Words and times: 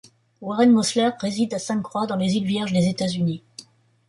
Warren 0.41 0.71
Mosler 0.71 1.11
réside 1.19 1.53
à 1.53 1.59
Sainte-Croix 1.59 2.07
dans 2.07 2.15
les 2.15 2.33
îles 2.35 2.45
Vierges 2.47 2.73
des 2.73 2.87
États-Unis. 2.89 3.43